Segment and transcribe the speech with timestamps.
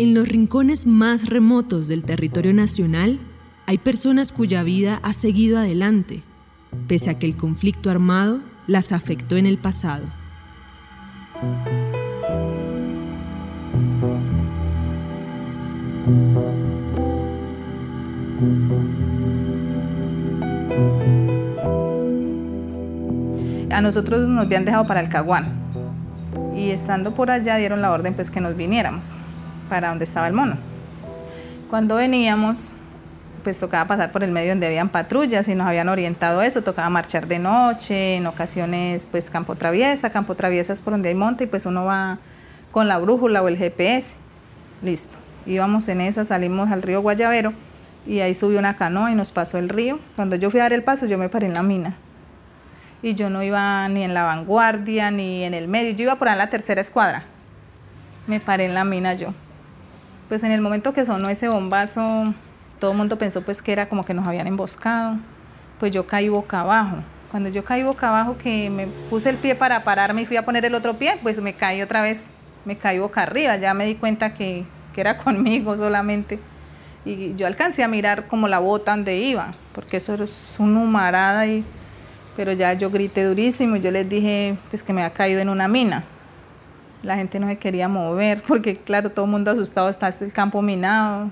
[0.00, 3.18] En los rincones más remotos del territorio nacional
[3.66, 6.22] hay personas cuya vida ha seguido adelante,
[6.88, 10.06] pese a que el conflicto armado las afectó en el pasado.
[23.70, 25.44] A nosotros nos habían dejado para el Caguán
[26.56, 29.18] y estando por allá dieron la orden pues que nos viniéramos
[29.70, 30.56] para donde estaba el mono.
[31.70, 32.72] Cuando veníamos,
[33.42, 36.90] pues tocaba pasar por el medio donde habían patrullas y nos habían orientado eso, tocaba
[36.90, 41.44] marchar de noche, en ocasiones pues campo traviesa, campo traviesa es por donde hay monte
[41.44, 42.18] y pues uno va
[42.72, 44.16] con la brújula o el GPS.
[44.82, 45.16] Listo.
[45.46, 47.54] Íbamos en esa, salimos al río Guayavero
[48.06, 50.00] y ahí subió una canoa y nos pasó el río.
[50.16, 51.94] Cuando yo fui a dar el paso, yo me paré en la mina.
[53.02, 56.28] Y yo no iba ni en la vanguardia ni en el medio, yo iba por
[56.28, 57.24] ahí en la tercera escuadra.
[58.26, 59.32] Me paré en la mina yo
[60.30, 62.32] pues en el momento que sonó ese bombazo,
[62.78, 65.16] todo el mundo pensó pues que era como que nos habían emboscado,
[65.80, 66.98] pues yo caí boca abajo.
[67.32, 70.44] Cuando yo caí boca abajo, que me puse el pie para pararme y fui a
[70.44, 72.26] poner el otro pie, pues me caí otra vez,
[72.64, 74.64] me caí boca arriba, ya me di cuenta que,
[74.94, 76.38] que era conmigo solamente.
[77.04, 81.44] Y yo alcancé a mirar como la bota donde iba, porque eso es una humarada,
[81.48, 81.64] y,
[82.36, 85.66] pero ya yo grité durísimo yo les dije pues que me había caído en una
[85.66, 86.04] mina
[87.02, 90.32] la gente no se quería mover porque claro, todo el mundo asustado, está hasta el
[90.32, 91.30] campo minado.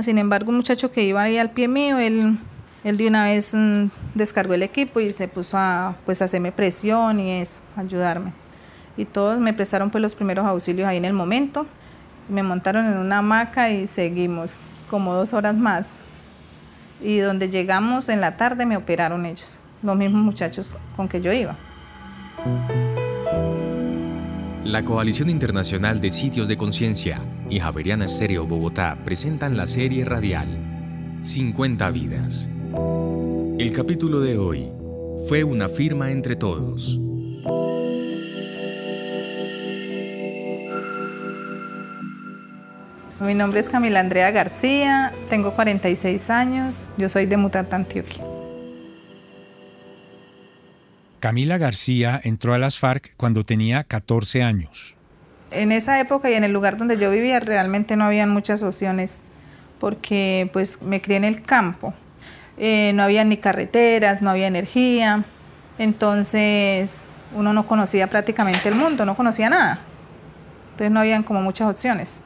[0.00, 2.38] sin embargo, un muchacho que iba ahí al pie mío, él,
[2.84, 7.20] él de una vez mm, descargó el equipo y se puso a pues, hacerme presión
[7.20, 8.32] y eso, ayudarme.
[8.96, 11.66] Y todos me prestaron pues los primeros auxilios ahí en el momento.
[12.28, 15.92] Me montaron en una hamaca y seguimos como dos horas más.
[17.02, 21.30] Y donde llegamos en la tarde me operaron ellos, los mismos muchachos con que yo
[21.32, 21.54] iba.
[24.66, 30.48] La Coalición Internacional de Sitios de Conciencia y Javeriana Estéreo Bogotá presentan la serie radial
[31.22, 32.50] 50 vidas.
[33.60, 34.72] El capítulo de hoy
[35.28, 37.00] fue una firma entre todos.
[43.20, 48.35] Mi nombre es Camila Andrea García, tengo 46 años, yo soy de Mutata, Antioquia.
[51.20, 54.96] Camila García entró a las FARC cuando tenía 14 años.
[55.50, 59.22] En esa época y en el lugar donde yo vivía realmente no había muchas opciones
[59.78, 61.94] porque pues me crié en el campo.
[62.58, 65.24] Eh, no había ni carreteras, no había energía,
[65.78, 67.04] entonces
[67.34, 69.80] uno no conocía prácticamente el mundo, no conocía nada.
[70.72, 72.20] Entonces no habían como muchas opciones.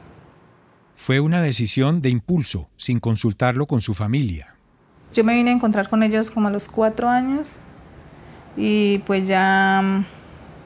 [0.95, 4.55] Fue una decisión de impulso, sin consultarlo con su familia.
[5.13, 7.59] Yo me vine a encontrar con ellos como a los cuatro años
[8.57, 10.05] y pues ya mm,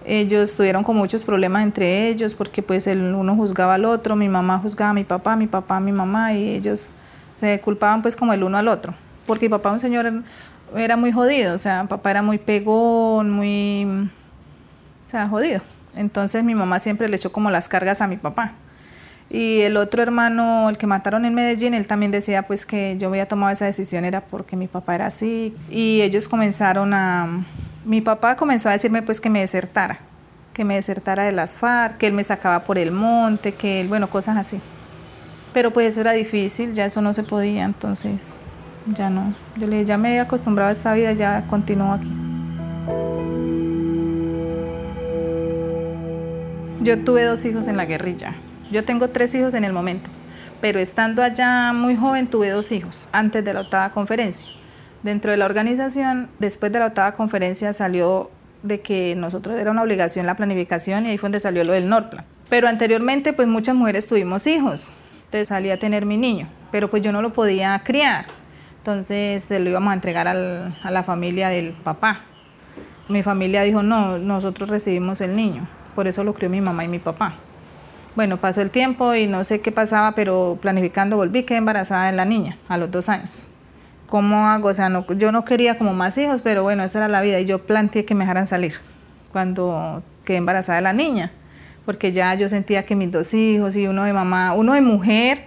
[0.06, 4.28] ellos tuvieron como muchos problemas entre ellos porque pues el uno juzgaba al otro, mi
[4.28, 6.94] mamá juzgaba a mi papá, mi papá a mi mamá y ellos
[7.35, 8.94] se culpaban pues como el uno al otro,
[9.25, 10.23] porque mi papá un señor
[10.75, 14.09] era muy jodido, o sea, papá era muy pegón, muy,
[15.06, 15.62] o sea, jodido.
[15.96, 18.53] Entonces mi mamá siempre le echó como las cargas a mi papá.
[19.29, 23.09] Y el otro hermano, el que mataron en Medellín, él también decía pues que yo
[23.09, 25.56] había tomado esa decisión era porque mi papá era así.
[25.69, 27.44] Y ellos comenzaron a,
[27.85, 30.00] mi papá comenzó a decirme pues que me desertara,
[30.53, 33.88] que me desertara de las FARC, que él me sacaba por el monte, que él,
[33.88, 34.59] bueno, cosas así.
[35.53, 38.35] Pero pues eso era difícil, ya eso no se podía, entonces
[38.88, 39.35] ya no.
[39.56, 42.12] Yo le ya me he acostumbrado a esta vida, ya continúo aquí.
[46.81, 48.35] Yo tuve dos hijos en la guerrilla.
[48.72, 50.09] Yo tengo tres hijos en el momento,
[50.59, 54.50] pero estando allá muy joven tuve dos hijos antes de la octava conferencia.
[55.05, 58.31] Dentro de la organización, después de la octava conferencia salió
[58.63, 61.88] de que nosotros era una obligación la planificación y ahí fue donde salió lo del
[61.88, 62.25] Norplan.
[62.49, 64.91] Pero anteriormente pues muchas mujeres tuvimos hijos,
[65.25, 68.25] entonces salí a tener mi niño, pero pues yo no lo podía criar,
[68.79, 72.22] entonces se lo íbamos a entregar al, a la familia del papá.
[73.07, 76.87] Mi familia dijo, no, nosotros recibimos el niño, por eso lo crió mi mamá y
[76.87, 77.35] mi papá.
[78.16, 82.13] Bueno, pasó el tiempo y no sé qué pasaba, pero planificando volví, quedé embarazada de
[82.13, 83.49] la niña a los dos años.
[84.07, 84.69] ¿Cómo hago?
[84.69, 87.40] O sea, no, yo no quería como más hijos, pero bueno, esa era la vida
[87.40, 88.73] y yo planteé que me dejaran salir
[89.31, 91.31] cuando quedé embarazada de la niña,
[91.85, 95.43] porque ya yo sentía que mis dos hijos y uno de mamá, uno de mujer,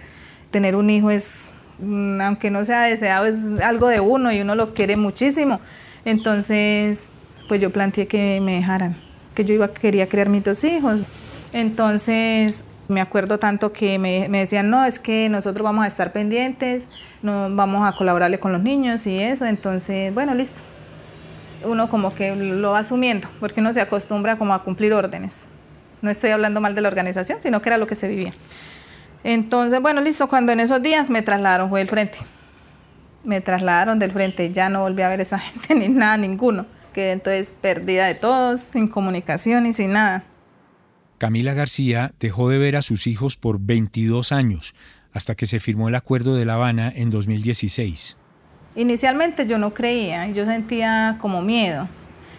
[0.51, 4.55] tener un hijo es, mm, aunque no sea deseado, es algo de uno y uno
[4.55, 5.59] lo quiere muchísimo.
[6.05, 7.09] Entonces,
[7.47, 8.95] pues yo planteé que me dejaran,
[9.35, 11.05] que yo iba quería crear mis dos hijos.
[11.51, 16.89] Entonces, me acuerdo tanto que me, decían, no, es que nosotros vamos a estar pendientes,
[17.21, 20.59] no, vamos a colaborarle con los niños y eso, entonces, bueno, listo.
[21.63, 25.45] Uno como que lo va asumiendo, porque uno se acostumbra como a cumplir órdenes.
[26.01, 28.33] No estoy hablando mal de la organización, sino que era lo que se vivía.
[29.23, 32.17] Entonces, bueno, listo, cuando en esos días me trasladaron, fue del frente.
[33.23, 36.65] Me trasladaron del frente, ya no volví a ver esa gente ni nada, ninguno.
[36.93, 40.23] Quedé entonces perdida de todos, sin comunicación y sin nada.
[41.19, 44.73] Camila García dejó de ver a sus hijos por 22 años,
[45.13, 48.15] hasta que se firmó el Acuerdo de La Habana en 2016.
[48.77, 51.89] Inicialmente yo no creía, yo sentía como miedo.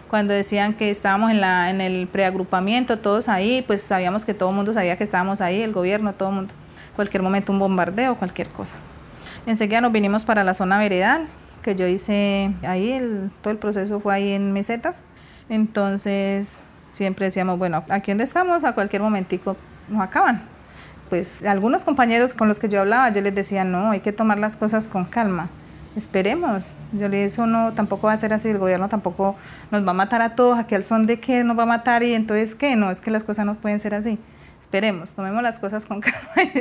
[0.09, 4.49] Cuando decían que estábamos en, la, en el preagrupamiento, todos ahí, pues sabíamos que todo
[4.49, 6.55] el mundo sabía que estábamos ahí, el gobierno, todo el mundo.
[6.97, 8.79] Cualquier momento un bombardeo, cualquier cosa.
[9.45, 11.29] Enseguida nos vinimos para la zona veredal,
[11.63, 12.99] que yo hice ahí,
[13.43, 15.03] todo el proceso fue ahí en mesetas.
[15.51, 19.57] Entonces siempre decíamos, bueno, aquí donde estamos, a cualquier momentico
[19.89, 20.43] nos acaban.
[21.09, 24.39] Pues algunos compañeros con los que yo hablaba, yo les decía, no, hay que tomar
[24.39, 25.49] las cosas con calma.
[25.97, 26.73] Esperemos.
[26.93, 29.35] Yo le dije, eso no, tampoco va a ser así, el gobierno tampoco
[29.73, 32.03] nos va a matar a todos, aquí al son de qué nos va a matar
[32.05, 34.19] y entonces qué, no, es que las cosas no pueden ser así.
[34.61, 36.53] Esperemos, tomemos las cosas con calma.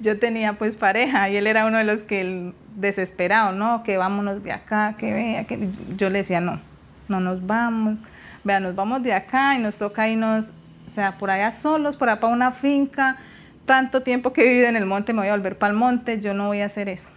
[0.00, 4.42] yo tenía pues pareja y él era uno de los que desesperado, no, que vámonos
[4.42, 6.58] de acá, que vea, que yo le decía, no,
[7.06, 8.00] no nos vamos
[8.44, 10.52] vea, nos vamos de acá y nos toca irnos,
[10.86, 13.18] o sea, por allá solos, por allá para una finca,
[13.64, 16.20] tanto tiempo que he vivido en el monte, me voy a volver para el monte,
[16.20, 17.10] yo no voy a hacer eso.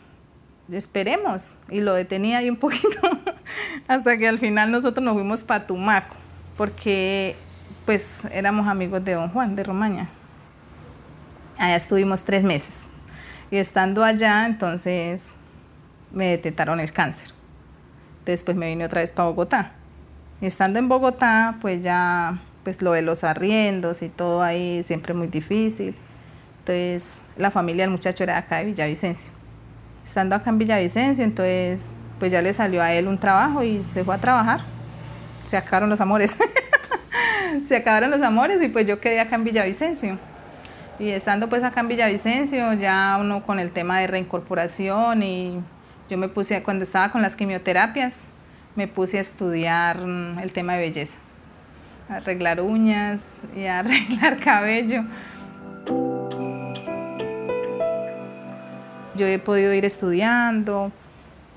[0.71, 1.55] Esperemos.
[1.69, 2.99] Y lo detenía ahí un poquito
[3.87, 6.15] hasta que al final nosotros nos fuimos para Tumaco,
[6.57, 7.35] porque
[7.85, 10.09] pues éramos amigos de don Juan de Romaña.
[11.57, 12.87] Allá estuvimos tres meses.
[13.51, 15.35] Y estando allá, entonces
[16.11, 17.29] me detectaron el cáncer.
[18.25, 19.73] Después me vine otra vez para Bogotá.
[20.41, 25.27] Estando en Bogotá, pues ya, pues lo de los arriendos y todo ahí siempre muy
[25.27, 25.95] difícil.
[26.59, 29.31] Entonces, la familia del muchacho era acá de Villavicencio.
[30.03, 31.87] Estando acá en Villavicencio, entonces,
[32.19, 34.61] pues ya le salió a él un trabajo y se fue a trabajar.
[35.47, 36.35] Se acabaron los amores.
[37.67, 40.19] se acabaron los amores y pues yo quedé acá en Villavicencio.
[40.99, 45.59] Y estando pues acá en Villavicencio, ya uno con el tema de reincorporación y
[46.09, 48.19] yo me puse, cuando estaba con las quimioterapias,
[48.75, 51.17] me puse a estudiar mm, el tema de belleza,
[52.09, 53.23] arreglar uñas
[53.55, 55.03] y arreglar cabello.
[59.15, 60.91] Yo he podido ir estudiando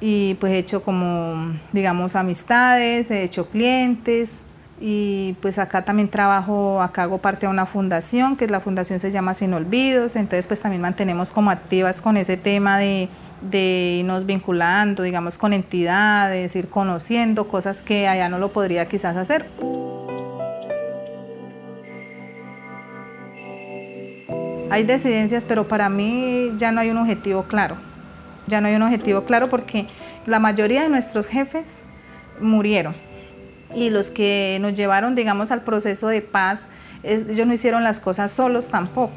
[0.00, 4.43] y pues he hecho como, digamos, amistades, he hecho clientes
[4.81, 9.11] y pues acá también trabajo, acá hago parte de una fundación, que la fundación se
[9.11, 13.09] llama Sin Olvidos, entonces pues también mantenemos como activas con ese tema de
[13.40, 19.17] de irnos vinculando, digamos, con entidades, ir conociendo cosas que allá no lo podría quizás
[19.17, 19.46] hacer.
[24.70, 27.76] Hay decidencias, pero para mí ya no hay un objetivo claro.
[28.46, 29.87] Ya no hay un objetivo claro porque
[30.26, 31.82] la mayoría de nuestros jefes
[32.40, 32.94] murieron
[33.75, 36.64] y los que nos llevaron, digamos, al proceso de paz,
[37.02, 39.14] ellos no hicieron las cosas solos tampoco.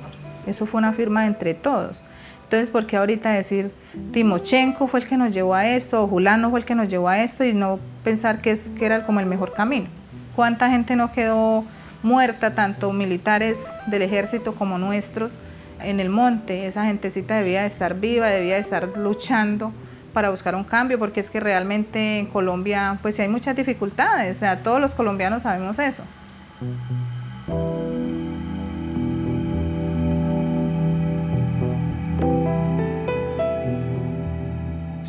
[0.48, 2.04] Eso fue una firma entre todos.
[2.52, 3.72] Entonces, ¿por qué ahorita decir
[4.12, 7.08] Timochenko fue el que nos llevó a esto o Julano fue el que nos llevó
[7.08, 9.88] a esto y no pensar que, es, que era como el mejor camino?
[10.36, 11.64] ¿Cuánta gente no quedó
[12.04, 15.32] muerta, tanto militares del ejército como nuestros,
[15.80, 16.66] en el monte?
[16.66, 19.72] Esa gentecita debía de estar viva, debía de estar luchando
[20.12, 24.36] para buscar un cambio, porque es que realmente en Colombia pues sí hay muchas dificultades,
[24.36, 26.04] o sea, todos los colombianos sabemos eso.